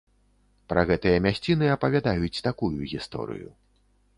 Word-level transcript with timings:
Пра 0.71 0.81
гэтыя 0.91 1.17
мясціны 1.27 1.69
апавядаюць 1.75 2.43
такую 2.49 2.73
гісторыю. 2.95 3.49